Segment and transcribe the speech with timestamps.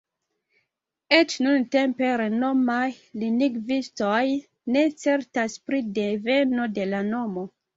[1.17, 2.87] Eĉ nuntempe renomaj
[3.25, 4.23] lingvistoj
[4.77, 7.47] ne certas pri deveno de la nomo.